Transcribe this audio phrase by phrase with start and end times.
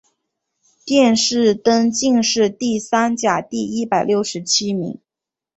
[0.83, 4.99] 殿试登进士第三甲第一百六十七名。